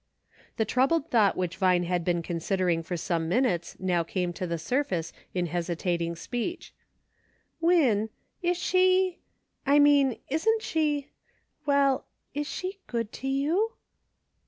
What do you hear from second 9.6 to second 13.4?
I mean, isn't she— well, is she good to